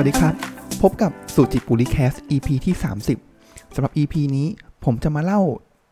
[0.00, 0.34] สวัสดีครับ
[0.82, 2.74] พบกับ SuJiPuLi Cast EP ที่
[3.24, 4.46] 30 สำหรับ EP นี้
[4.84, 5.40] ผมจะมาเล่า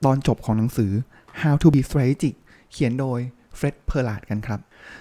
[0.05, 0.93] ตอนจบของหนังสือ
[1.41, 2.35] How to be strategic
[2.73, 3.19] เขียนโดย
[3.57, 4.61] Fred Pelard กันครับ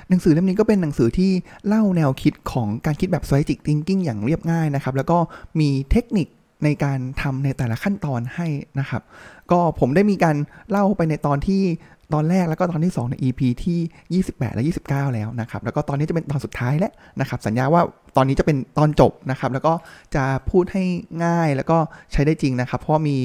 [0.09, 1.31] หนังสือเล่มนี้ก็เป็นหนังสือที่
[1.67, 5.17] เล่าแนวคิดของการคิดแบบ strategic thinking อย่างเรียบง่ายนะครับ แล้วก็
[5.59, 6.27] มีเทคนิค
[6.63, 8.47] ในการทำในแต่ละขั้นตอนให้
[8.79, 9.01] นะครับ
[9.51, 10.35] ก็ผมได้มีการ
[10.71, 11.61] เล่าไปในตอนที่
[12.13, 17.81] ตอนแรกแล้วก็ตอนที่ 2 ใน EP ที่ 28 และ 29 แล้วนะครับ แล้วก็ตอนนี้จะเป็นตอนสุดท้ายแล้วนะครับ สัญญาว่า
[18.17, 19.73] ตอนนี้จะเป็นตอนจบนะครับ แล้วก็
[20.15, 20.83] จะพูดให้
[21.25, 21.77] ง่ายแล้วก็
[22.11, 23.17] ใช้ได้จริงนะครับ เพราะมี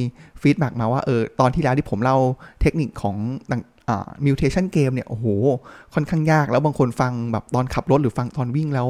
[0.42, 2.16] feedback มาว่าเออตอนที่แล้วที่ผมเล่า
[2.60, 3.16] เทคนิคของ
[4.24, 5.26] mutation game เนี่ย โอ้โห
[5.94, 8.88] ค่อนข้างยาก แล้วบางคนฟังแบบตอนขับรถหรือฟังตอนวิ่งแล้ว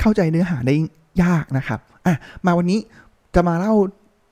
[0.00, 0.74] เข้าใจเนื้อหาได้
[1.22, 2.14] ยากนะครับ อะ
[2.46, 2.78] มาวันนี้
[3.34, 3.74] จะมาเล่า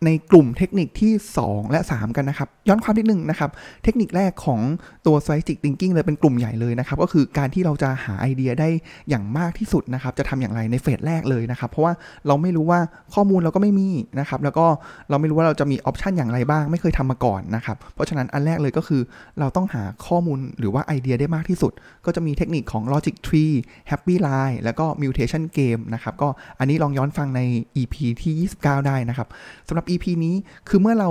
[0.04, 1.12] ในกลุ่มเทคนิคที่
[1.44, 3.50] 2 และ 3 กันนะครับ ย้อนความนิดนึงนะครับ
[3.84, 4.60] เทคนิคแรกของ
[5.06, 8.68] ตัว strategic thinking เลยเป็นกลุ่มใหญ่เลยนะครับ ก็คือการที่เราจะหาไอเดียได้
[9.08, 11.92] อย่างมากที่สุดนะครับ จะทำอย่างไรในเฟสแรกเลยนะครับ เพราะว่า
[12.26, 12.80] เราไม่รู้ว่า
[13.14, 13.88] ข้อมูลเราก็ไม่มี
[14.20, 14.66] นะครับ แล้วก็
[15.10, 19.02] เราไม่รู้ว่าเราจะมีออปชันอย่างไรบ้าง ไม่เคยทำมาก่อนนะครับ เพราะฉะนั้นอันแรกเลยก็คือ
[19.40, 21.72] เราต้องหาข้อมูลหรือว่าไอเดียได้มากที่สุด
[22.06, 23.54] ก็จะมีเทคนิคของ logic tree
[23.90, 27.40] happy line แล้วก็ mutation game นะครับ ก็อันนี้ลองย้อนฟังใน
[27.76, 29.28] EP ที่ 29 ได้นะครับ
[29.68, 30.34] สำหรับ EP นี้
[30.68, 31.10] คือเมื่อเรา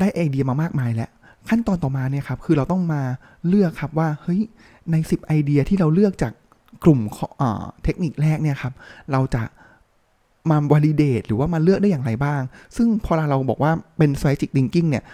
[0.00, 1.10] ได้ไอเดียมามากมายแล้ว
[1.48, 3.02] ขั้นตอนต่อมาเนี่ยครับคือเราต้องมา
[3.48, 4.40] เลือกครับว่าเฮ้ย
[4.90, 6.32] ใน 10 ไอเดียที่เราเลือกจาก
[6.84, 7.00] กลุ่ม
[7.84, 8.72] เทคนิคแรกเนี่ยครับ
[9.12, 9.42] เราจะ
[10.50, 12.40] มาวอลิเดตหรือว่ามาเลือกได้อย่างไรบ้าง
[12.76, 15.04] ซึ่งพอเราบอกว่าเป็น strategic thinking เนี่ย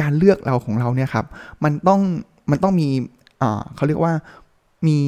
[0.00, 1.26] การเลือกเราของเราเนี่ยครับ
[1.64, 2.00] มันต้อง
[2.50, 2.88] มันต้องมี
[3.74, 4.14] เขาเรียกว่า
[4.88, 4.98] มี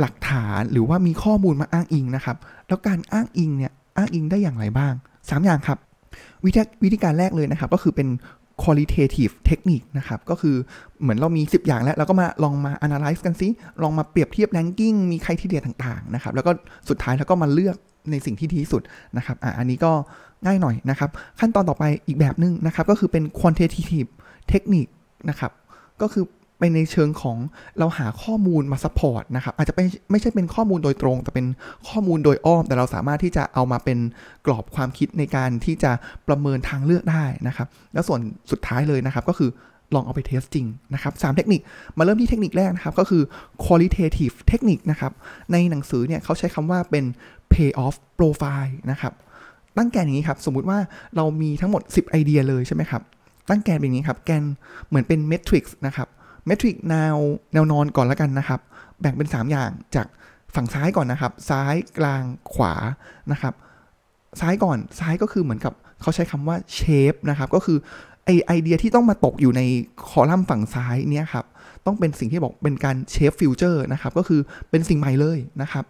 [0.00, 2.36] หลักฐานหรือว่ามีข้อมูลมาอ้างอิงนะครับ
[2.68, 5.78] แล้วการอ้างอิงเนี่ยอ้างอิงได้อย่างไรบ้าง 3 อย่างครับ
[6.44, 8.08] วิธีวิธีการแรกเลยนะครับ ก็คือเป็น
[8.62, 10.56] qualitative technique นะครับ ก็คือ
[11.02, 13.48] เหมือนเรามี 10 อย่างแล้ว เราก็มาลองมา analyze กันซิ
[13.82, 16.50] ลองมาเปรียบเทียบ ranking มีใครที่เดียต่างๆ นะครับ แล้วก็
[16.88, 17.76] สุดท้ายแล้วก็มาเลือก
[18.10, 18.82] ในสิ่งที่ดีที่สุด
[19.16, 19.92] นะครับ อะ อันนี้ก็
[20.44, 21.10] ง่ายหน่อยนะครับ
[21.40, 24.08] ขั้นตอนต่อไปอีกแบบนึงนะครับ ก็คือเป็น quantitative
[24.52, 24.92] technique
[25.28, 25.52] นะครับ
[26.02, 26.24] ก็คือ
[26.60, 27.36] ไปในเชิงของ
[27.78, 31.46] เราหาข้อมูลมา support นะครับอาจจะไม่ไม่ใช่เป็นข้อมูลโดยตรง แต่เป็น
[31.88, 33.98] ข้อมูลโดยอ้อม แต่เราสามารถที่จะเอามาเป็น
[34.46, 35.92] กรอบความคิดในการที่จะ
[36.28, 39.50] ประเมินทางเลือกได้นะครับ แล้วส่วนสุดท้ายเลยนะครับก็คือ
[39.94, 41.60] ลองเอาไป test จริงนะครับ 3 เทคนิค
[41.98, 43.22] มาเริ่มที่เทคนิคแรกนะครับ ก็คือ
[43.64, 45.12] qualitative technique นะครับ
[45.52, 47.04] ในหนังสือเนี่ยเขาใช้คำว่าเป็น
[47.52, 49.12] pay off profile นะครับ
[49.76, 50.78] ตั้งแกนอย่างนี้ครับ สมมุติว่า
[51.16, 53.02] เรามีทั้งหมด 10 ไอเดียเลยใช่ไหมครับ
[53.50, 54.42] ตั้งแกนเป็นอย่างนี้ครับ แกน
[54.88, 56.08] เหมือนเป็น matrix นะครับ
[56.50, 57.16] matrix แนว
[57.52, 58.60] แนวนอนก่อนแล้วกันนะครับ
[59.00, 60.06] แบ่งเป็น 3 อย่างจาก
[60.54, 62.22] ฝั่งซ้ายก่อนนะครับ ซ้ายกลาง
[62.54, 62.74] ขวา
[63.32, 63.54] นะครับ
[64.40, 67.78] ซ้ายก่อนซ้ายก็คือเหมือนกับเขาใช้คำว่า shape นะครับ ก็คือ
[68.24, 69.62] ไอไอเดียที่ต้องมาตกอยู่ใน
[70.08, 71.44] คอลัมน์ฝั่งซ้ายเนี่ยครับ
[71.86, 74.40] ต้องเป็นสิ่งที่บอกเป็นการ shape future นะครับ ก็คือ
[74.70, 75.84] เป็นสิ่งใหม่เลยนะครับ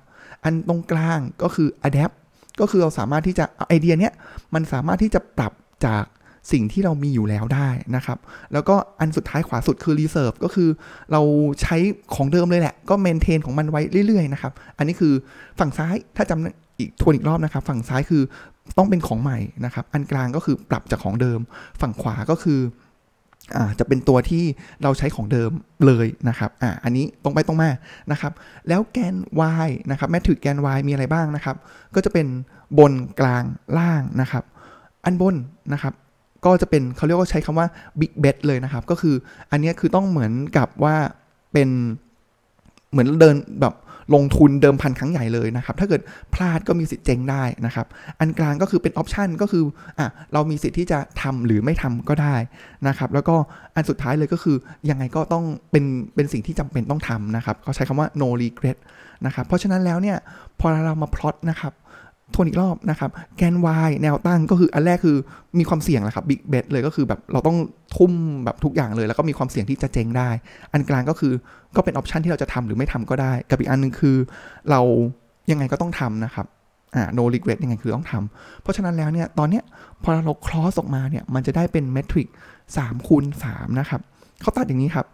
[0.45, 2.15] อันตรงกลางก็คือ adapt
[2.61, 4.13] ก็คือเราสามารถที่จะไอเดียเนี้ย
[4.55, 5.53] มันสามารถที่จะปรับ
[5.87, 6.05] จาก
[6.53, 8.19] สิ่งที่เรามีอยู่แล้วได้นะครับ
[8.53, 10.69] แล้วก็อันสุดท้ายขวาสุดคือ reserve ก็คือ
[11.13, 11.21] เรา
[11.63, 11.77] ใช้
[12.15, 15.13] ของเดิมเลยแหละ ก็ maintain ของมันไว้เรื่อยๆนะครับ อันนี้คือ
[15.59, 18.23] ฝั่งซ้ายถ้าจำอีกทวนอีกรอบนะครับ ฝั่งซ้ายคือ
[18.79, 21.41] ต้องเป็นของใหม่นะครับ อันกลางก็คือปรับจากของเดิม
[21.81, 22.61] ฝั่งขวาก็คือ
[23.57, 24.45] อ่าจะเป็นตัวที่
[24.83, 25.51] เราใช้ของเดิม
[25.87, 27.71] เลยนะครับอ่าอันนี้ตรงไปตรงมา
[28.13, 28.33] นะครับ
[28.69, 29.17] แล้วแกน
[29.67, 31.57] y นะครับแมทริกแกน y มีอะไรบ้างนะครับ
[31.95, 32.27] ก็จะเป็น
[32.79, 33.45] บนกลาง
[33.79, 34.45] ล่างนะครับ
[35.05, 35.37] อันบน
[35.73, 35.95] นะครับ
[36.45, 37.67] ก็จะเป็นเขาเรียกว่าใช้คำว่า
[38.01, 39.15] big bet เลยนะครับ ก็คือ
[39.51, 40.97] อันนี้คือต้องเหมือนกับว่า
[41.53, 41.69] เป็น
[42.91, 43.75] เหมือนเดินแบบ
[44.15, 46.01] ลงทุนเดิมพันครั้งใหญ่เลยนะครับ ถ้าเกิด
[46.35, 47.87] พลาดก็มีสิทธิ์เจ๊งได้นะครับ
[48.21, 49.65] อันกลางก็คือเป็นออปชันก็คือ
[49.99, 52.35] อะเรามีสิทธิ์ที่จะทำหรือไม่ทำก็ได้
[52.89, 53.37] นะครับ แล้วก็
[53.75, 54.57] อันสุดท้ายเลยก็คือ
[54.91, 55.85] ยังไงก็ต้องเป็น
[56.15, 58.79] เป็นสิ่งที่จำเป็นต้องทำนะครับเขาใช้คำว่า no regret
[59.27, 60.17] นะครับ เพราะฉะนั้นแล้วเนี่ย
[60.61, 61.73] พอเรามาพลอตนะครับ
[62.35, 63.55] ทวนอีกรอบนะครับแกน
[63.89, 65.17] y แนวตั้งก็คืออันแรกคือ
[65.59, 67.57] มีความเสี่ยงแหละครับบิ๊กเบ t เลยก็คือแบบเราต้อง
[67.97, 68.13] ทุ่ม
[68.45, 70.31] แบบทุกอย่างเลย แล้วก็มีความเสี่ยงที่จะเจ๊งได้
[70.73, 71.33] อันกลางก็คือ
[71.77, 74.17] ก็เป็นออปชันที่เราจะทำหรือไม่ทำก็ได้ กับอีกอันนึงคือ
[74.71, 74.81] เรา
[75.51, 76.47] ยังไงก็ต้องทำนะครับ
[76.95, 79.65] อ่า no regret ยังไงคือต้องทำเพราะฉะนั้นแล้วเนี่ยตอนเนี้ย
[80.03, 82.29] พอเรา cross ออกมาเนี่ยมันจะได้เป็น matrix
[82.69, 84.01] 3คูณ3นะครับ
[84.41, 85.07] เขาตัดอย่างนี้ครับ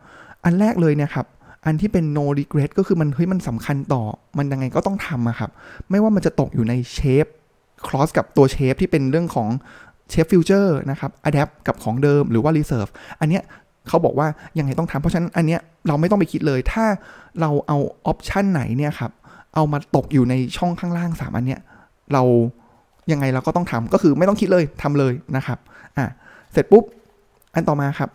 [0.44, 1.26] อันแรกเลยเนี่ยครับ
[1.66, 4.02] อันที่เป็น no regret ก็คือมันเฮ้ยมันสำคัญต่อ
[4.38, 5.50] มันยังไงก็ต้องทำอะครับ
[5.90, 7.26] ไม่ว่ามันจะตกอยู่ในเชฟ
[7.86, 9.48] cross กับตัวเชฟที่เป็นเรื่องของ
[10.10, 12.90] shape future นะครับ adapt กับของเดิมหรือว่า reserve
[13.20, 13.42] อันเนี้ย
[13.88, 14.26] เขาบอกว่า
[14.58, 16.84] ยังไงต้องทำเพราะฉะนั้นอันเนี้ยเราไม่ต้องไปคิดเลยถ้า
[17.40, 19.12] เราเอา option ไหนเนี่ยครับ
[19.54, 21.60] เอามาตกอยู่ในช่องข้างล่าง 3 อันเนี้ย
[22.12, 22.22] เรา
[23.12, 25.58] ยังไงเราก็ต้องทำก็คือไม่ต้องคิดเลยทำเลยนะครับ
[25.96, 26.06] อะ
[26.52, 26.84] เสร็จปุ๊บ
[27.54, 28.10] อันต่อมาครับ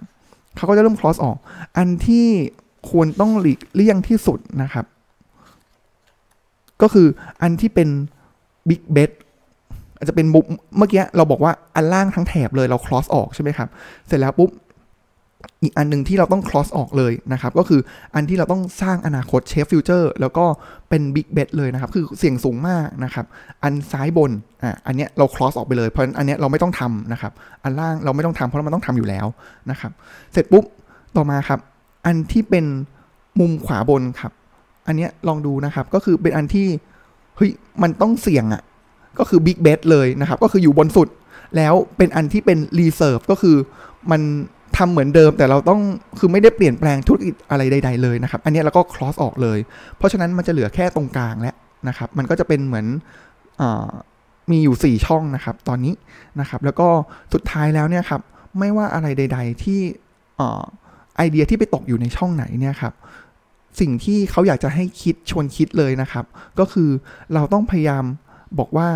[0.57, 1.37] เขาก็จะเริ่ม cross ออก
[1.77, 2.27] อันที่
[2.89, 4.85] ควรต้องหลีกเลี่ยงที่สุดนะครับ
[6.81, 7.07] ก็คือ
[7.41, 7.89] อันที่เป็น
[8.69, 9.11] big bet
[9.97, 10.45] อาจจะเป็นมุม
[10.77, 13.69] เมื่อกี้เราบอกว่าอันล่างทั้งแถบเลยเรา cross ออกใช่ไหมครับ
[14.07, 14.51] เสร็จแล้วปุ๊บ
[15.63, 17.81] อีกอันหนึ่งที่เราต้อง cross ออกเลยนะครับ ก็คือ
[18.15, 20.45] อันที่เราต้องสร้างอนาคต shape future แล้วก็
[20.89, 23.25] เป็น big bet เลยนะครับ คือเสี่ยงสูงมากนะครับ
[23.63, 24.31] อันซ้ายบน
[24.63, 27.31] อะอันเนี้ยเรา cross ออกไปเลยเพราะอันเนี้ยเราไม่ต้องทำนะครับ
[27.63, 29.25] อันล่างเราไม่ต้องทำเพราะมันต้องทำอยู่แล้ว
[29.71, 29.91] นะครับ
[30.33, 30.63] เสร็จปุ๊บ
[31.15, 31.59] ต่อมาครับ
[32.05, 32.65] อันที่เป็น
[33.39, 34.31] มุมขวาบนครับ
[34.87, 36.67] อันเนี้ยลองดูนะครับ ก็คือเป็นอันที่
[37.37, 37.51] เฮ้ย
[37.81, 38.61] มันต้องเสี่ยงอะ่ะ
[39.19, 41.07] ก็คือ big bet เลยนะครับ ก็คืออยู่บนสุด
[41.57, 43.55] แล้วเป็นอันที่เป็น reserve ก็คือ
[44.11, 44.21] มัน
[44.77, 45.81] ทำเหมือนเดิมแต่เราต้อง
[46.19, 49.59] คือไม่ได้เปลี่ยนแปลงธุรกิจอะไรใด ๆ เลยนะครับ อันเนี้ยเราก็ cross ออกเลย
[49.97, 51.55] เพราะฉะนั้นมันจะเหลือแค่ตรงกลางแล้ว
[51.87, 52.85] นะครับ มันก็จะเป็นเหมือน
[53.61, 53.63] อ
[54.51, 55.93] มีอยู่ 4 ช่องนะครับ ตอนนี้
[56.39, 56.87] นะครับ แล้วก็
[57.33, 58.21] สุดท้ายแล้วเนี่ยครับ
[58.59, 59.79] ไม่ว่าอะไรใด ๆ ที่
[60.39, 60.63] อ่า
[61.17, 62.93] ไอเดียที่ไปตกอยู่ในช่องไหนเนี่ยครับ
[63.79, 66.25] สิ่งที่เขาอยากจะให้คิดชวนคิดเลยนะครับ
[66.59, 66.89] ก็คือ
[67.33, 68.03] เราต้องพยายาม
[68.59, 68.87] บอกว่า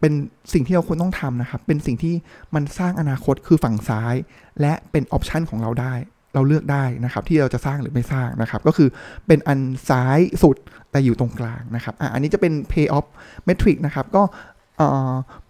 [0.00, 0.12] เป็น
[0.52, 2.14] สิ่งที่เราควรต้องทำนะครับ เป็นสิ่งที่
[2.54, 4.14] มันสร้างอนาคตคือฝั่งซ้าย
[4.60, 5.94] และเป็นออปชันของเราได้
[6.34, 8.88] เราเลือกได้นะครับ ที่เราจะสร้างหรือไม่สร้างนะครับ ก็คือ
[9.26, 10.56] เป็นอันซ้ายสุด
[10.90, 13.06] แต่อยู่ตรงกลางนะครับอะอันนี้จะเป็น pay off
[13.48, 14.22] metric นะครับ ก็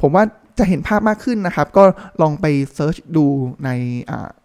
[0.00, 0.25] ผมว่า
[0.58, 1.85] จะเห็นภาพมากขึ้นนะครับ ก็
[2.23, 3.25] ลองไปเซิร์ชดู
[3.64, 3.70] ใน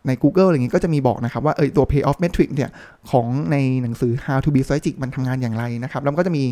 [0.07, 2.69] ใน Google อะไรอย่างงี้ก็จะมีบอกนะครับว่าเออตัว pay off metric เนี่ย
[3.11, 6.43] ของในหนังสือ how to be strategic มันทำงานอย่างไรนะครับ แล้วก็จะมี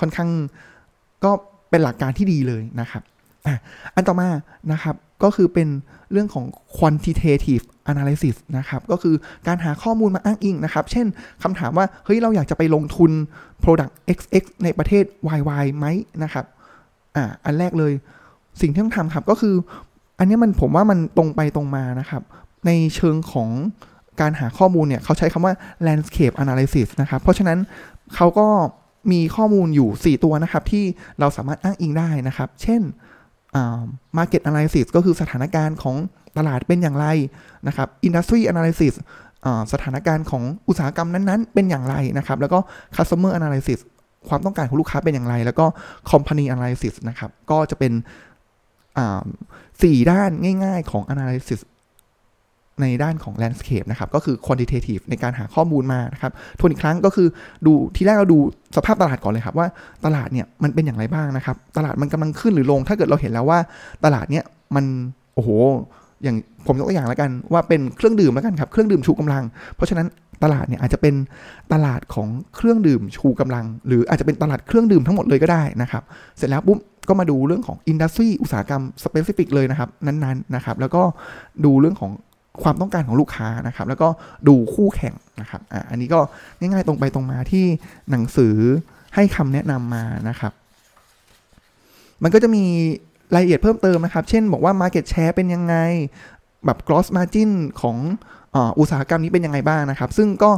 [0.00, 0.30] ค่อนข้าง
[1.24, 1.30] ก็
[1.70, 3.02] เป็นหลักการที่ดีเลยนะครับ
[3.94, 4.28] อันต่อมา
[4.72, 5.68] นะครับ ก็คือเป็น
[6.12, 6.44] เรื่องของ
[6.76, 9.14] quantitative analysis นะครับ ก็คือ
[9.46, 11.06] การหาข้อมูลมาอ้างอิงนะครับ เช่น
[11.42, 13.12] คำถามว่า เฮ้ย เราอยากจะไปลงทุน
[13.62, 15.04] product XX ในประเทศ
[15.38, 15.86] YY ไหม
[16.22, 16.44] นะครับ
[17.16, 17.92] อ่า อันแรกเลย
[18.60, 19.54] สิ่งที่ต้องทำครับก็คือ
[20.18, 22.22] อันนี้มันผมว่ามันตรงไปตรงมานะครับ
[22.66, 23.48] ในเชิงของ
[24.20, 25.54] การหาข้อมูลเนี่ยเขาใช้คำว่า
[25.86, 27.58] landscape analysis นะครับ เพราะฉะนั้น
[28.14, 28.48] เขาก็
[29.12, 30.84] มีข้อมูลอยู่ 4 ตัวนะครับ ที่
[31.20, 32.82] เราสามารถอ้างอิงได้นะครับ เช่น
[34.18, 35.96] market analysis ก็คือสถานการณ์ของ
[36.36, 37.06] ตลาดเป็นอย่างไร
[37.66, 38.94] นะครับ industry analysis
[39.72, 42.58] สถานการณ์ของอุตสาหกรรมนั้นๆ เป็นอย่างไรนะครับ แล้วก็
[42.96, 43.78] customer analysis
[44.28, 45.66] ความต้องการของลูกค้าเป็นอย่างไร แล้วก็
[46.10, 47.92] company analysis นะครับ ก็จะเป็น
[49.82, 50.30] สี่ด้าน
[50.64, 51.60] ง่าย ๆของ analysis
[52.82, 57.28] ในด้านของ landscape นะครับ ก็คือ quantitative ในการหาข้อมูลมานะครับทวนอีกครั้งก็คือ
[57.66, 58.38] ดูทีแรกเราดู
[58.76, 59.66] สภาพตลาดก่อนเลยครับ ว่า
[60.04, 63.58] ตลาดเนี่ยมันเป็นอย่างไรบ้างนะครับ ตลาดมันกำลังขึ้นหรือลง ถ้าเกิดเราเห็นแล้วว่า
[64.04, 64.44] ตลาดเนี่ย
[64.74, 64.84] มัน
[65.34, 65.48] โอ้โห
[66.22, 69.44] อย่างผมยกตัวอย่างแล้วกันว่าเป็นเครื่องดื่มแล้วกันครับ เครื่องดื่มชูกำลัง
[69.76, 70.06] เพราะฉะนั้น
[70.42, 71.14] ตลาดเนี่ยอาจจะเป็น
[71.72, 76.02] ตลาดของเครื่องดื่มชูกำลัง หรืออาจจะเป็นตลาดเครื่องดื่มทั้งหมดเลยก็ได้นะครับ
[76.36, 76.78] เสร็จแล้วปุ๊บ
[77.08, 81.02] ก็มาดูเรื่องของ industry อุตสาหกรรม specific เลยนะครับ นั้นๆนะครับ แล้วก็
[81.64, 82.12] ดูเรื่องของ
[82.62, 84.08] ความต้องการของลูกค้านะครับ แล้วก็
[84.48, 86.20] ดูคู่แข่งนะครับอ่าอันนี้ก็
[86.58, 87.64] ง่ายๆตรงไปตรงมาที่
[88.10, 88.56] หนังสือ
[89.14, 90.52] ให้คำแนะนำมานะครับ
[92.22, 92.64] มันก็จะมี
[93.34, 95.76] รายละเอียดเพิ่มเติมนะครับ เช่นบอกว่า Market Share เป็นยังไง
[96.64, 97.50] แบบ Gross Margin
[97.80, 97.96] ของ
[98.78, 100.50] อุตสาหกรรมนี้เป็นยังไงบ้างนะครับ ซึ่งก็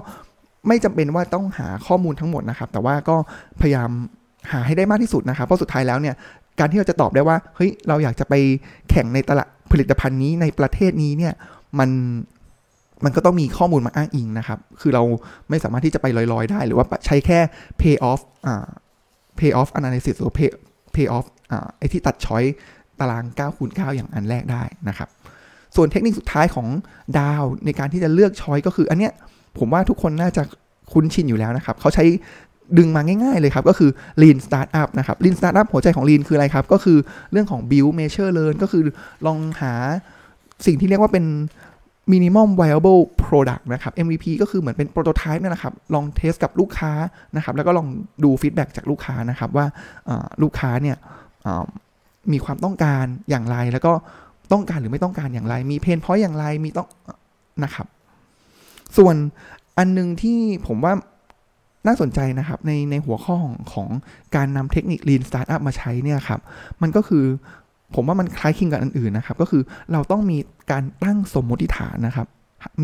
[0.69, 3.17] ไม่จำเป็นว่าต้องหาข้อมูลทั้งหมดนะครับ แต่ว่าก็
[3.61, 3.91] พยายาม
[4.53, 6.15] หาให้ได้มากที่สุดนะครับ เพราะสุดท้ายแล้วเนี่ย
[6.59, 8.35] การที่เราจะตอบได้ว่า เฮ้ย เราอยากจะไป
[8.91, 11.35] แข่งในตลาดผลิตภัณฑ์นี้ในประเทศนี้เนี่ย
[11.79, 11.91] มัน
[13.05, 15.03] มันก็ต้องมีข้อมูลมาอ้างอิงนะครับ คือเรา
[15.51, 17.39] ไม่สามารถที่จะไปลอยๆ ได้ หรือว่าใช้แค่
[17.81, 18.69] pay off อ่า
[19.39, 20.51] pay off analysis หรือ pay
[20.95, 22.43] pay off อ่าไอที่ตัดช้อย
[23.01, 25.09] ตาราง9คูณ9อย่างอันแรกได้นะครับ
[25.77, 26.67] ส่วนเทคนิคสุดท้ายของ
[27.19, 29.13] ดาวในการที่จะเลือกช้อยก็คือ อันเนี้ย
[29.59, 30.43] ผมว่าทุกคนน่าจะ
[30.93, 32.05] คุ้นชินอยู่แล้วนะครับ เขาใช้
[32.79, 33.91] ดึงมาง่ายๆเลยครับ ก็คือ
[34.23, 36.99] lean startup นะครับ lean startup หัวใจของ lean คืออะไรครับ ก็คือ
[37.33, 38.83] เรื่องของ build measure learn ก็คือ
[39.27, 39.73] ลองหา
[40.67, 41.25] สิ่งที่เรียกว่าเป็น
[42.13, 46.93] minimum viable product นะครับ MVP ก็คือเหมือนเป็น prototype นี่แหละครับ ลองเทสกับลูกค้า
[47.37, 47.87] นะครับ แล้วก็ลอง
[48.25, 49.67] ดู feedback จากลูกค้านะครับ ว่า
[50.43, 50.97] ลูกค้าเนี่ย
[52.33, 53.93] มีความต้องการอย่างไรแล้วก็
[54.53, 56.89] ต้องการหรือไม่ต้องการอย่างไร มีเพนพอยต์อย่างไรมีต้อง
[57.65, 57.87] นะครับ
[58.97, 59.17] ส่วน
[59.79, 60.93] อันนึงที่ผมว่า
[61.87, 63.89] น่าสนใจนะครับในในหัวข้อของของ
[64.37, 66.41] การนำเทคนิค Lean Startup มาใช้เนี่ยครับ
[66.83, 67.25] มันก็คือ
[67.95, 69.63] ผมว่ามันคล้ายคลึงกับอันอื่นนะครับ ก็คือ
[69.93, 70.39] เราต้องมี
[70.73, 72.27] การตั้งสมมติฐานนะครับ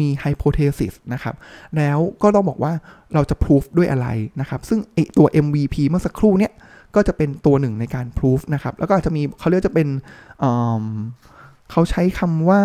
[0.00, 1.34] มีไฮโพเทซิสนะครับ
[1.76, 2.72] แล้วก็ต้องบอกว่า
[3.14, 4.08] เราจะพิสูจด้วยอะไร
[4.40, 6.52] นะครับ ซึ่งไอตัว MVP เมื่อสักครู่เนี่ย
[6.94, 9.88] ก็จะเป็นตัวหนึ่งในการพิสูจนะครับ แล้วก็อาจจะมีเขาเรียกจะเป็น
[11.74, 12.62] เขาใช้คำว่า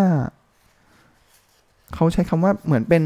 [1.95, 3.03] เขาใช้คำว่าเหมือนเป็น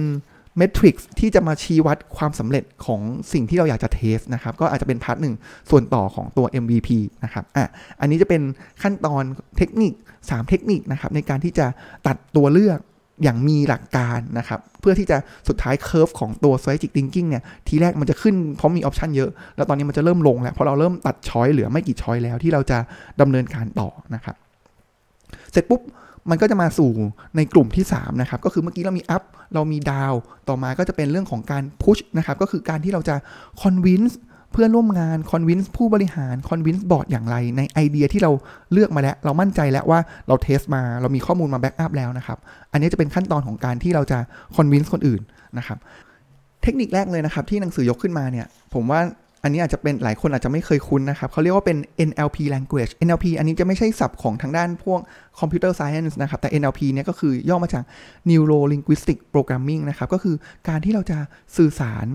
[0.57, 3.01] metric ที่จะมาชี้วัดความสำเร็จของ
[3.33, 5.35] สิ่งที่เราอยากจะ test นะครับ ก็อาจจะเป็น part หนึ่ง
[5.69, 6.89] ส่วนต่อของตัว MVP
[7.23, 7.65] นะครับอะ
[7.99, 8.41] อันนี้จะเป็น
[8.81, 9.23] ขั้นตอน
[9.57, 11.67] เทคนิค 3 เทคนิคนะครับ ในการที่จะ
[12.07, 12.79] ตัดตัวเลือก
[13.23, 15.17] อย่างมีหลักการนะครับ เพื่อที่จะ
[15.47, 22.77] สุดท้าย curve ของตัว strategic thinking เนี่ย ทีแรกมันจะขึ้นเพราะมี option เยอะ แล้วตอนนี้มันจะเริ่มลงแล้ว เพราะเราเริ่มตัด choice เหลือไม่กี่ choice แล้วที่เราจะ
[23.21, 24.35] ดำเนินการต่อนะครับ
[25.53, 25.81] เสร็จปุ๊บ
[26.29, 26.91] มันก็จะมาสู่
[27.35, 30.15] ในกลุ่มที่3นะครับก็คือเมื่อกี้เรามี up เรามี down
[30.49, 33.15] ต่อมาก็จะเป็นเรื่องของการ push นะครับก็คือการที่เราจะ
[33.63, 34.13] convince
[34.51, 38.31] เพื่อนร่วมงาน convince ผู้บริหาร convince บอร์ดอย่างไร ในไอเดียที่เรา
[38.73, 42.37] เลือกมาแล้ว เรามั่นใจแล้วว่าเราเทสมาเรามีข้อมูลมาแบ็กอัพแล้วนะครับ
[42.71, 44.19] อันนี้จะเป็นขั้นตอนของการที่เราจะ
[44.55, 45.21] convince คนอื่น
[45.57, 45.77] นะครับ
[46.63, 48.99] เทคนิคแรกเลยนะครับที่หนังสือยกขึ้นมาเนี่ย ผมว่า
[49.43, 51.77] อันนี้อาจจะเป็นหลายคนอาจจะไม่เคยคุ้นนะครับเขาเรียกว่าเป็น
[52.09, 54.99] NLP language NLP อันนี้จะไม่ใช่ศัพท์ของทางด้านพวก
[55.39, 57.83] computer science นะครับ แต่ NLP เนี่ยก็คือย่อมาจาก
[58.29, 60.35] neuro linguistic programming นะครับ ก็คือ
[60.67, 61.17] การที่เราจะ
[61.57, 62.07] สื่อสาร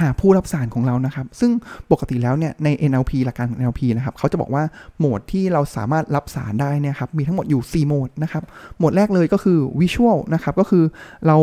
[0.00, 1.50] หาผู้รับสารของเรานะครับ ซึ่ง
[1.90, 4.62] ปกติแล้วเนี่ยใน NLP หลักการ NLP นะครับเขาจะบอกว่า
[4.98, 8.42] โหมดที่เราสามารถรับสารได้นี่ยครับมีทั้งหมดอยู่ 4 โหมดนะครับ
[8.76, 10.84] โหมดแรกเลยก็คือ visual นะครับก็คือ
[11.26, 11.36] เรา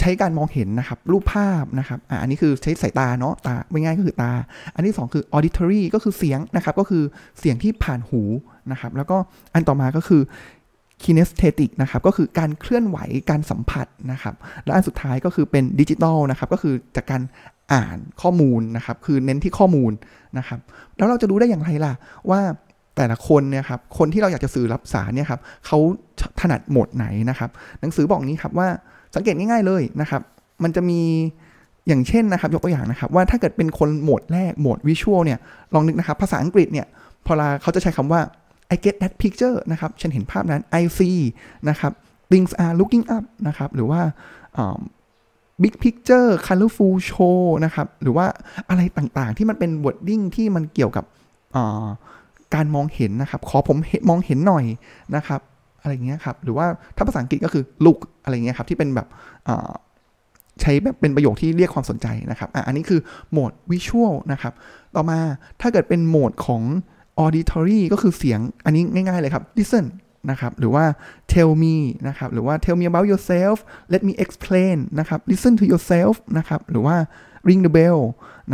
[0.00, 4.32] ใช้การมองเห็นนะครับ รูปภาพนะครับอ่าอันนี้คือใช้สายตาเนาะตาไม่ง่ายก็คือตา
[4.74, 7.02] อันที่ 2 คือ auditory ก็คือเสียงนะครับ ก็คือ
[7.38, 8.22] เสียงที่ผ่านหู
[8.72, 9.16] นะครับ แล้วก็
[9.54, 10.22] อันต่อมาก็คือ
[11.02, 12.98] kinesthetic นะครับ ก็คือการเคลื่อนไหว
[13.30, 14.34] การสัมผัสนะครับ
[14.64, 17.22] และอันสุดท้ายก็คือเป็นดิจิตอลนะครับ ก็คือจากการ
[17.72, 19.92] อ่านข้อมูลนะครับ คือเน้นที่ข้อมูล
[20.38, 20.60] นะครับ
[20.96, 21.92] แล้วเราจะรู้ได้อย่างไรล่ะ
[22.30, 22.40] ว่า
[22.96, 25.78] แต่ละคนเนี่ยครับ คนที่เราอยากจะสื่อรับสารเนี่ยครับเขา
[26.40, 27.50] ถนัดโหมดไหนนะครับ
[27.80, 28.68] หนังสือบอกนี้ครับว่า
[29.14, 30.22] สังเกตง่ายๆเลยนะครับ
[30.62, 31.00] มันจะมี
[31.88, 35.38] อย่างเช่นนะครับ ยกตัวอย่างนะครับ ว่าถ้าเกิดเป็นคนโหมดแรกโหมดวิชวลเนี่ย
[35.74, 36.86] ลองนึกนะครับ ภาษาอังกฤษเนี่ย
[37.26, 38.20] พอลาเขาจะใช้คำว่า
[38.74, 41.18] I get that picture นะครับ ฉันเห็นภาพนั้น I see
[41.68, 41.92] นะครับ
[42.32, 44.00] things are looking up นะครับ หรือว่า
[45.62, 48.26] big picture colorful show นะครับ หรือว่า
[48.68, 51.04] อะไรต่างๆ ที่มันเป็น wording ที่มันเกี่ยวกับ
[52.54, 53.76] การมองเห็นนะครับ ขอผม
[54.08, 54.64] มองเห็นหน่อย
[55.16, 55.40] นะครับ
[55.86, 56.66] อะไรเงี้ยครับหรือว่า
[56.96, 59.08] ถ้าภาษาอังกฤษก็คือ look อะไรเงี้ยครับที่เป็นแบบ
[60.60, 63.00] ใช้แบบเป็นประโยคที่เรียกความสนใจนะครับออันนี้คือ
[63.30, 64.52] โหมดวิชวลนะครับ
[64.94, 65.18] ต่อมา
[65.60, 66.62] ถ้าเกิดเป็นโหมดของ
[67.24, 69.86] auditory ก็คือเสียงอันนี้ง่าย ๆเลยครับ listen
[70.30, 70.84] นะครับหรือว่า
[71.32, 71.76] tell me
[72.08, 73.56] นะครับหรือว่า tell me about yourself
[73.92, 76.96] let me explain นะครับ listen to yourself นะครับหรือว่า
[77.48, 78.00] ring the bell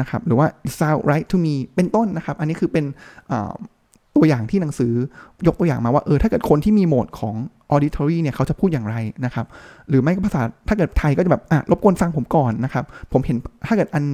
[0.00, 0.46] นะครับหรือว่า
[0.78, 2.84] sound right to me เป็นต้นนะครับ อันนี้คือเป็น
[4.16, 4.92] ตัวอย่างที่หนังสือ
[5.46, 7.34] ยกตัวอย่างมาว่าเออถ้าเกิดคนที่มีโหมดของ
[7.72, 9.46] auditory เนี่ยเขาจะพูดอย่างไรนะครับ
[9.88, 14.04] หรือไม่ก็ภาษาถ้าเกิดไทยก็จะแบบอะรบกวนฟังผมก่อนนะครับ ผมเห็นถ้าเกิดอัน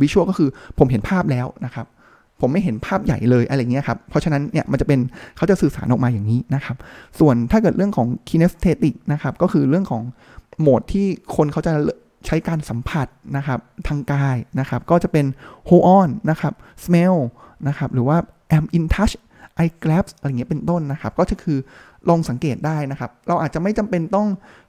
[0.00, 0.48] วิชวลก็คือ
[0.78, 1.86] ผมเห็นภาพแล้วนะครับ
[2.40, 5.00] ผมไม่เห็นภาพใหญ่เลยอะไรเงี้ยครับเพราะฉะนั้นเนี่ยมันจะเป็น
[5.36, 6.76] เขาจะสื่อสารออกมาอย่างนี้นะครับ
[7.20, 10.02] ส่วนถ้าเกิดเรื่องของ kinesthetic นะครับก็คือเรื่องของ
[10.60, 11.06] โหมดที่
[11.36, 11.72] คนเขาจะ
[12.26, 13.06] ใช้การสัมผัส
[13.36, 13.58] นะครับ
[13.88, 15.26] ทางกายนะครับ ก็จะเป็น
[15.68, 17.16] hold on นะครับ smell
[17.68, 18.18] นะครับหรือว่า
[18.56, 19.14] am in touch
[19.64, 21.58] I grab อะไรเงี้ยเป็นต้นนะครับ ก็จะคือ
[22.08, 24.28] ลองสังเกตได้นะครับ เราอาจจะไม่จำเป็นต้อง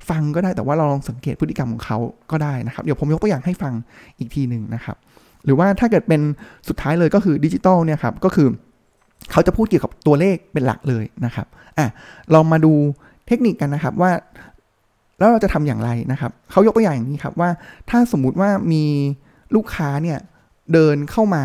[0.10, 1.98] ฟังก็ได้แต่ว่าเราลองสังเกตพฤติกรรมของเขา
[2.32, 3.74] ก็ได้นะครับ เดี๋ยวผมยกตัวอย่างให้ฟัง
[4.20, 4.98] อีกทีหนึ่งนะครับ
[5.46, 6.22] หรือว่าถ้าเกิดเป็น
[6.68, 8.48] สุดท้ายเลยก็คือดิจิตอลเนี่ยครับ ก็คือ
[9.32, 11.88] เขาจะพูดเกี่ยวกับตัวเลขเป็นหลักเลยนะครับอะ
[12.32, 12.74] เรามาดู
[13.28, 14.12] เทคนิคกันนะครับว่า
[15.20, 17.50] แล้วเราจะทำอย่างไรนะครับเขายกตัวอย่างอย่างนี้ครับว่า
[17.90, 18.84] ถ้าสมมุติว่ามี
[19.56, 20.20] ลูกค้าเนี่ย
[20.74, 21.44] เดินเข้ามา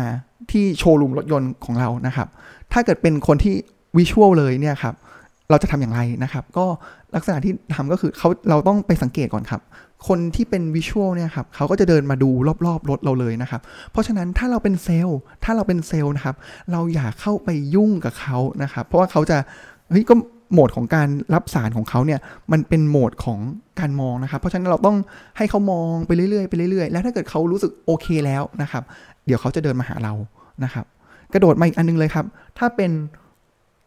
[0.51, 2.27] ที่โชว์รูมรถยนต์ของเรานะครับ
[2.73, 3.53] ถ้าเกิดเป็นคนที่
[3.97, 4.95] วิชวลเลยเนี่ยครับ
[5.49, 6.65] เราจะทำอย่างไรนะครับ ก็
[7.15, 9.61] ลักษณะที่ทำก็คือเขาเราต้องไปสังเกตก่อนครับ
[10.07, 12.29] คนที่เป็นวิชวลเนี่ยครับเขาก็จะเดินมาดู
[12.65, 13.61] รอบๆรถเราเลยนะครับ
[13.91, 16.35] เพราะฉะนั้นถ้าเราเป็นเซลล์ ถ้าเราเป็นเซลล์นะครับ
[16.71, 19.37] เราอย่าเข้าไปยุ่งกับเขานะครับ เพราะว่าเขาจะ
[19.89, 20.13] เฮ้ยก็
[20.55, 22.19] โหมดของการรับสารของเขาเนี่ย
[22.51, 23.39] มันเป็นโหมดของ
[23.79, 24.97] การมองนะครับ เพราะฉะนั้นเราต้อง
[25.37, 28.83] ให้เขามองไปเรื่อยๆไปเรื่อยๆ แล้วถ้าเกิดเขารู้สึกโอเคแล้วนะครับ
[29.25, 30.13] เดี๋ยวเขาจะเดินมาหาเรา
[30.63, 30.85] นะครับ
[31.33, 32.25] กระโดดมาอีกอันนึงเลยครับ
[32.57, 32.91] ถ้าเป็น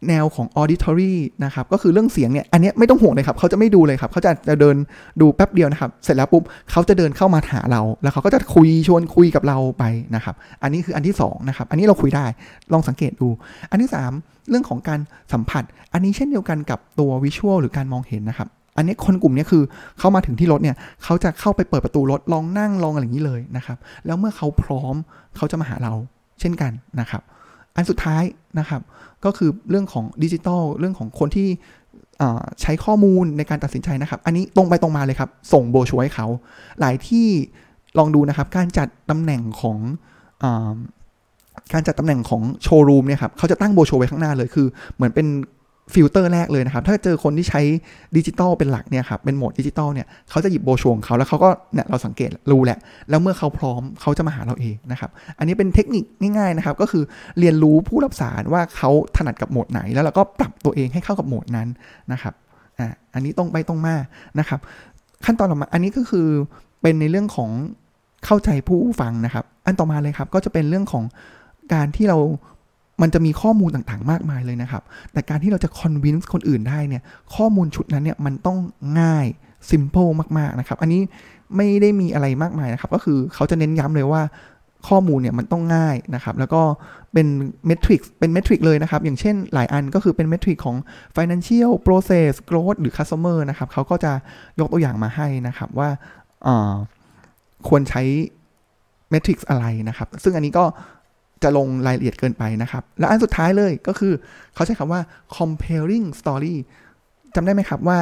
[0.07, 1.13] แนวของ auditory
[1.45, 4.75] นะครับ ก็คือเรื่องเสียงเนี่ย อันนี้ไม่ต้องห่วงเลยครับ เขาจะไม่ดูเลยครับ เขาจะจะเดิน
[5.21, 9.83] ดูแป๊บเดียวนะครับ เสร็จแล้วปุ๊บ เขาจะเดินเข้ามาหาเรา แล้วเขาก็จะคุยชวนคุยกับเราไป
[10.15, 12.25] นะครับ อันนี้คืออันที่2นะครับ อันนี้เราคุยได้
[12.73, 13.27] ลองสังเกตดู
[13.71, 14.99] อันที่ 3 เรื่องของการ
[15.33, 15.63] สัมผัส
[15.93, 19.63] อันนี้เช่นเดียวกันกับตัววิชวลหรือการมองเห็นนะครับ อันนี้คนกลุ่มนี้คือ
[19.99, 24.95] เข้ามาถึงที่รถเนี่ย เขาจะเข้าไปเปิดประตูรถ ลองนั่งลองอะไรอย่างนี้เลยนะครับ แล้วเมื่อเขาพร้อม
[25.37, 25.93] เขาจะมาหาเรา
[26.39, 27.21] เช่นกันนะครับ
[27.75, 28.23] อันสุดท้าย
[28.59, 28.81] นะครับ
[29.25, 31.47] ก็คือเรื่องของดิจิทัลเรื่องของคนที่
[32.61, 36.27] ใช้ข้อมูลในการตัดสินใจนะครับ อันนี้ตรงไปตรงมาเลยครับ ส่งโบชัวให้เขา
[36.79, 37.27] หลายที่
[37.97, 39.77] ลองดูนะครับ การจัดตำแหน่งของ
[40.43, 40.45] อ
[41.73, 45.27] การจัดตำแหน่งของโชว์รูมเนี่ยครับเขาจะตั้งโบชัวไว้ข้างหน้าเลยคือ เหมือนเป็น
[45.93, 47.61] ฟิลเตอร์แรกเลยนะครับ ถ้าเจอคนที่ใช้
[48.17, 52.79] ดิจิตอลเป็นหลักเนี่ยครับ เป็นโหมดดิจิตอลเนี่ย เขาจะหยิบโบชวงเขาแล้วเขาก็เนี่ยเราสังเกตรู้แหละ
[53.09, 56.03] แล้วเมื่อเขาพร้อมเขาจะมาหาเราเองนะครับ อันนี้เป็นเทคนิค
[56.37, 57.03] ง่ายๆนะครับ ก็คือ
[57.39, 61.67] เรียนรู้ผู้รับสารว่าเขาถนัดกับโหมดไหน แล้วเราก็ปรับตัวเองให้เข้ากับโหมดนั้น
[62.11, 62.33] นะครับ
[62.79, 63.95] อะอันนี้ตรงไปตรงมา
[64.39, 64.59] นะครับ
[65.25, 66.27] ขั้นตอนต่อมา อันนี้ก็คือ
[66.81, 67.49] เป็นในเรื่องของ
[68.25, 71.03] เข้าใจผู้ฟังนะครับ อันต่อมาเลยครับ ก็จะเป็นเรื่องของ
[71.73, 72.17] การที่เรา
[73.01, 77.03] มันจะมีข้อมูลต่างๆ มากมายเลยนะครับ แต่การที่เราจะคอนวินส์คนอื่นได้เนี่ย
[77.35, 78.57] ข้อมูลชุดนั้นเนี่ยมันต้อง
[78.99, 79.25] ง่าย
[79.69, 81.01] simple มากๆนะครับ อันนี้
[81.55, 84.21] ไม่ได้มีอะไรมากมายนะครับ ก็คือเขาจะเน้นย้ำเลยว่า
[84.87, 86.61] ข้อมูลเนี่ยมันต้องง่ายนะครับ แล้วก็
[87.13, 87.27] เป็น
[87.67, 90.77] เมทริกเป็นเมทริกเลยนะครับ อย่างเช่นหลายอันก็คือเป็นเมทริกของ
[91.15, 94.11] financial process growth หรือ customer นะครับเขาก็จะ
[94.59, 95.89] ยกตัวอย่างมาให้นะครับว่า
[97.67, 98.01] ควรใช้
[99.09, 100.65] เมทริกอะไรนะครับ ซึ่งอันนี้ก็
[101.43, 104.13] จะลงรายละเอียดเกินไปนะครับ และอันสุดท้ายเลยก็คือ
[104.53, 105.01] เขาใช้คำว่า
[105.37, 106.55] comparing story
[107.35, 107.99] จำได้ไหมครับว่า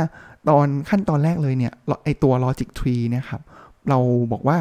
[0.50, 3.42] ตอนขั้นตอนแรกเลยเนี่ยไอตัว logic tree เนี่ยครับ
[3.90, 4.00] เรา
[4.32, 4.58] บอกว่า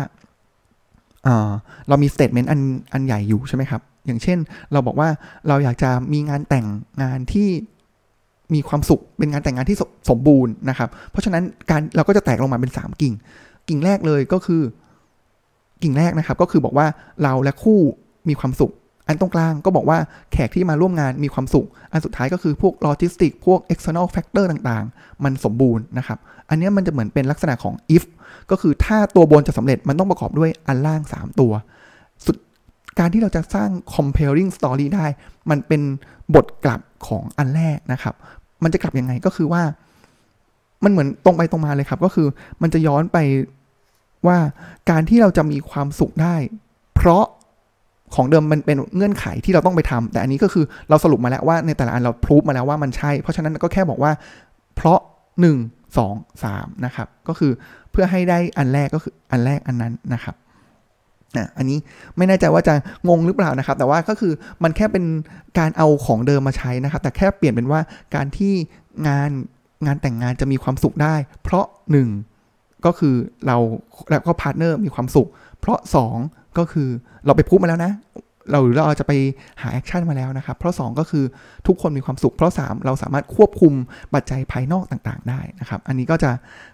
[1.89, 2.61] เรามี statement อัน
[2.93, 4.39] อันใหญ่อยู่ใช่ไหมครับ อย่างเช่น
[4.73, 5.09] เราบอกว่า
[5.49, 6.67] เราอยากจะมีงานแต่ง
[7.03, 7.49] งานที่
[8.55, 9.79] มีความสุขเป็นงานแต่งงานที่
[10.11, 13.15] สมบูรณ์นะครับ เพราะฉะนั้นการเราก็จะแตกลงมาเป็น 3 กิ่ง
[13.69, 14.63] กิ่งแรกเลยก็คือ
[15.83, 16.87] กิ่งแรกนะครับ ก็คือบอกว่า
[17.23, 17.81] เราและคู่
[18.29, 18.73] มีความสุข
[19.09, 19.99] อันตรงกลางก็บอกว่า
[20.33, 26.19] แขกที่มาร่วมงานมีความสุข อันสุดท้ายก็คือพวกโลจิสติกพวก external factor ต่างๆ มันสมบูรณ์นะครับ
[26.49, 28.05] อันนี้มันจะเหมือนเป็นลักษณะของ if
[28.51, 31.53] ก็คือถ้าตัวบนจะสำเร็จมันต้องประกอบด้วยอันล่าง 3 ตัว
[32.25, 32.37] สุด
[32.99, 35.07] การที่เราจะสร้าง comparing story ได้
[35.51, 35.83] มันเป็น
[36.35, 38.15] บทกลับของอันแรกนะครับ
[38.63, 39.63] มันจะกลับยังไงก็คือว่า
[40.85, 42.29] มันเหมือนตรงไปตรงมาเลยครับ ก็คือ
[42.63, 43.19] มันจะย้อนไป
[44.27, 44.39] ว่า
[44.91, 46.37] การที่เราจะมีความสุขได้
[46.95, 47.25] เพราะ
[48.15, 54.13] ของเดิมมันเป็นเงื่อนไขที่เราต้องไปทำแต่อันนี้ก็คือเราสรุปมาแล้วว่าในแต่ละอันเราพิสูจมาแล้วว่ามันใช่ เพราะฉะนั้นก็แค่บอกว่า
[54.77, 55.01] เพราะ
[55.41, 57.53] 1 2 3นะครับก็คือ
[57.91, 60.35] เพื่อให้ได้อันแรกก็คืออันแรกอันนั้นนะครับ
[61.59, 61.79] อันนี้
[62.17, 62.75] ไม่แน่ใจว่าจะ
[63.09, 64.33] งงหรือเปล่านะครับ แต่ว่าก็คือ
[64.63, 65.05] มันแค่เป็น
[65.59, 67.81] การเอาของเดิมมาใช้นะครับ แต่แค่เปลี่ยนเป็นว่า
[68.15, 68.53] การที่
[69.09, 69.31] งาน
[69.87, 71.67] งานแต่งงานจะมีความสุขได้ เพราะ
[72.25, 73.15] 1 ก็คือ
[73.47, 73.57] เรา
[74.11, 75.29] แล้วก็ partner มีความสุข
[75.61, 75.79] เพราะ
[76.17, 76.89] 2 ก็คือ
[77.27, 77.93] เราไปพูดมาแล้วนะ
[78.51, 79.13] เราหรือเราจะไป
[79.63, 81.25] หา action มาแล้วนะครับ เพราะ 2 ก็คือ
[81.67, 83.73] ทุกคนมีความสุข เพราะ 3 เราสามารถควบคุม
[84.15, 86.31] ปัจจัยภายนอกต่างๆ ได้นะครับ อันนี้ก็จะ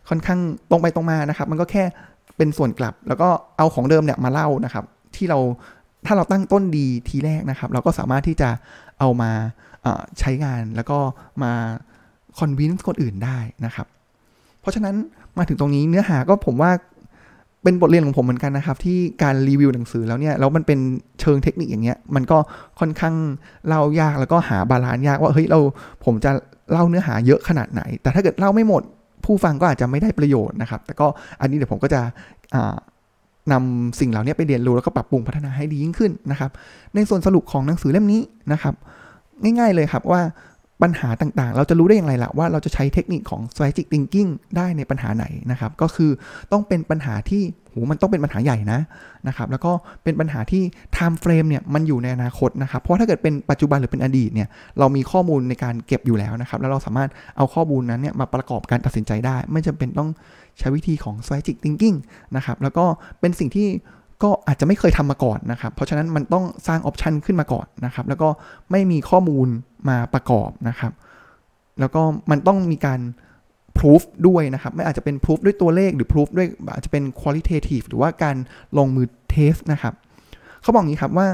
[0.09, 0.40] ค่อนข้าง
[0.71, 1.85] ตรงไปตรงมานะครับ มันก็แค่
[2.37, 4.85] เป็นส่วนกลับ แล้วก็เอาของเดิมเนี่ยมาเล่านะครับ
[5.16, 5.38] ที่เรา
[6.07, 8.51] ถ้าเราตั้งต้นดีทีแรกนะครับ เราก็สามารถที่จะ
[9.01, 9.31] เอามา
[10.18, 10.99] ใช้งานแล้วก็
[11.42, 11.53] มา
[12.38, 13.87] คอนวินส์คนอื่นได้นะครับ
[14.61, 14.95] เพราะฉะนั้น
[15.38, 16.71] มาถึงตรงนี้เนื้อหาก็ผมว่า
[17.62, 20.79] เป็นบทเรียนของผมเหมือนกันนะครับ ที่การรีวิวหนังสือแล้วเนี่ยแล้วมันเป็น
[21.20, 22.38] เชิงเทคนิคอย่างเงี้ย มันก็
[22.81, 23.14] ค่อนข้าง
[23.66, 25.61] เล่ายากแล้วก็หาบาลานซ์ยากว่าเฮ้ยเรา
[26.05, 26.31] ผมจะ
[26.72, 28.83] เล่าเนื้อหาเยอะขนาดไหน แต่ถ้าเกิดเล่าไม่หมด
[29.25, 31.07] ผู้ฟังก็อาจจะไม่ได้ประโยชน์นะครับ แต่ก็
[31.40, 32.01] อันนี้เดี๋ยวผมก็จะ
[33.53, 36.51] นำสิ่งเหล่านี้ไปเรียนรู้แล้วก็ปรับปรุงพัฒนาให้ดียิ่งขึ้นนะครับ
[36.94, 38.20] ในส่วนสรุปของหนังสือเล่มนี้
[38.53, 38.75] นะครับ
[39.42, 40.20] ง่ายๆเลยครับว่า
[40.83, 46.11] ปัญหาต่างๆ เราจะรู้ได้อย่างไรล่ะว่าเราจะใช้เทคนิคของ strategic thinking ได้ในปัญหาไหนนะครับ ก็คือ
[46.53, 48.81] ต้องเป็นปัญหาที่โหมันต้องเป็นปัญหาใหญ่นะ
[49.29, 49.73] นะครับ แล้วก็
[50.05, 50.62] เป็นปัญหาที่
[50.97, 60.11] time frame เนี่ยมันอยู่ในอนาคตนะครับ เพราะถ้าเกิดเป็นปัจจุบันหรือเป็นอดีตเนี่ยเรามีข้อมูลในการเก็บอยู่แล้วนะครับ แล้วเราสามารถเอาข้อมูลนั้นเนี่ยมาประกอบการตัดสินใจได้ ไม่จำเป็นต้อง
[60.59, 61.97] ใช้วิธีของ strategic thinking
[62.37, 62.85] นะครับ แล้วก็
[63.21, 63.68] เป็นสิ่งที่
[64.23, 68.29] ก็อาจจะไม่เคยทำมาก่อนนะครับ เพราะฉะนั้นมันต้องสร้างออปชันขึ้นมาก่อนนะครับ แล้วก็
[68.71, 69.49] ไม่มีข้อมูล
[69.89, 70.93] มาประกอบนะครับ
[71.81, 73.01] แล้วก็มันต้องมีการ
[73.79, 78.37] พิสูจด้วยนะครับ ไม่อาจจะเป็นพิสูจด้วยตัวเลขหรือพิสูจด้วยอาจจะเป็น qualitative หรือว่าการ
[78.79, 79.95] ลงมือเทสนะครับ
[80.63, 81.27] เขาบอกงี้ครับว่า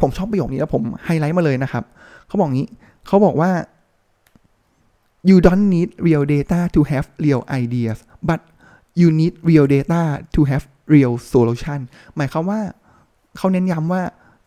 [0.00, 1.84] ผมชอบประโยคนี้แล้วผมไฮไลท์มาเลยนะครับ
[2.26, 2.68] เขาบอกงี้
[3.06, 3.50] เขาบอกว่า
[5.28, 7.98] you don't need real data to have real ideas
[8.28, 8.40] but
[9.00, 10.02] you need real data
[10.34, 11.80] to have real solution
[12.16, 12.60] หมายความว่า
[13.36, 14.02] เขาเน้นย้ำว่า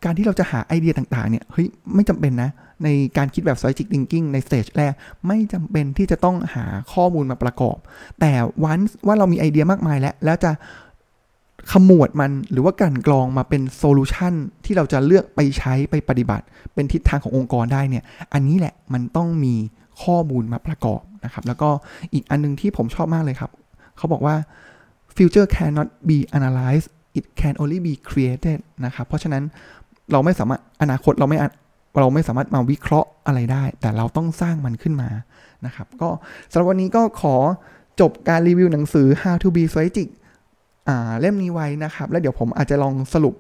[0.05, 2.49] การที่เราจะหาไอเดียต่าง ๆ เนี่ย เฮ้ย ไม่จำเป็นนะ
[2.83, 4.93] ในการคิดแบบ strategic thinking ใน stage แรก
[5.27, 7.77] ไม่จำเป็นที่จะต้องหาข้อมูลมาประกอบ
[8.19, 8.31] แต่
[8.63, 10.51] วันว่าเรามีไอเดียมากมายแล้ว แล้วจะ
[11.71, 14.33] ขมวดมันหรือว่ากลั่นกรองมาเป็น solution
[14.65, 18.03] ที่เราจะเลือกไปใช้ไปปฏิบัติ เป็นทิศทางขององค์กรได้เนี่ย
[18.33, 19.55] อันนี้แหละมันต้องมี
[20.03, 21.69] ข้อมูลมาประกอบนะครับ แล้วก็
[22.13, 23.51] อีกอันนึงที่ผมชอบมากเลยครับ
[23.97, 24.35] เขาบอกว่า
[25.17, 26.87] future cannot be analyzed
[27.19, 29.43] it can only be created นะครับ เพราะฉะนั้น
[30.11, 31.37] เราไม่สามารถอนาคตเราไม่
[31.99, 35.09] เราไม่สามารถมาวิเคราะห์อะไรได้ แต่เราต้องสร้างมันขึ้นมา
[35.65, 36.09] นะครับ ก็
[36.51, 37.35] สำหรับวันนี้ก็ขอ
[38.01, 40.09] จบการรีวิวหนังสือ How to be strategic
[41.19, 43.35] เล่มนี้ไว้นะครับ แล้วเดี๋ยวผมอาจจะลองสรุป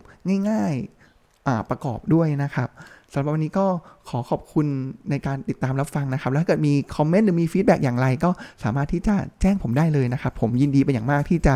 [0.49, 2.69] ง่ายๆประกอบด้วยนะครับ
[3.13, 3.65] สำหรับวันนี้ก็
[4.09, 4.67] ขอขอบคุณ
[5.09, 8.29] ในการติดตามรับฟังนะครับ แล้วถ้าเกิดมี comment หรือมี feedback อย่างไร ก็
[8.63, 11.55] สามารถที่จะแจ้งผมได้เลยนะครับ ผมยินดีเป็นอย่างมากที่จะ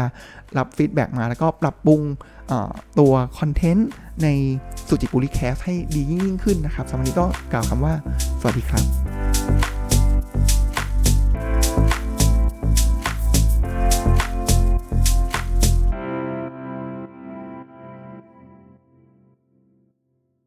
[0.57, 2.01] รับฟีดแบ็กมาแล้วก็ปรับปรุง
[2.99, 3.89] ตัวคอนเทนต์
[4.23, 4.27] ใน
[4.87, 7.93] สุจิปุริแคสให้ดียิ่งขึ้นนะครับสำหรับวันนี้ก็กล่าวคำว่า
[8.41, 8.83] สวัสดีครับ